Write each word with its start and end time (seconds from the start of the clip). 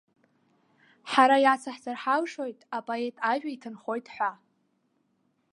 Ҳара 1.11 1.37
иацаҳҵар 1.41 1.97
ҳалшоит, 2.03 2.59
апоет 2.77 3.15
ажәа 3.31 3.49
иҭынхоит 3.51 4.05
ҳәа. 4.15 4.31